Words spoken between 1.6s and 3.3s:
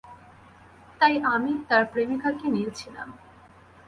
তার প্রেমিকাকে নিয়েছিলাম।